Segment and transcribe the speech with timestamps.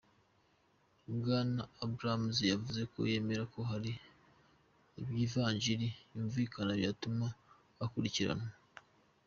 [1.17, 3.91] Bwana Abrahams yavuze ko yemera ko hari
[5.01, 7.27] ivyagiriji vyumvikana, vyotuma
[7.85, 8.49] akurikiranwa.